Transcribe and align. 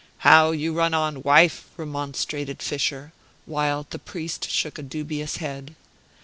"How 0.25 0.49
you 0.49 0.73
run 0.73 0.95
on, 0.95 1.21
wife!" 1.21 1.65
remonstrated 1.77 2.63
Fischer; 2.63 3.13
while 3.45 3.85
the 3.91 3.99
priest 3.99 4.49
shook 4.49 4.79
a 4.79 4.81
dubious 4.81 5.35
head. 5.35 5.75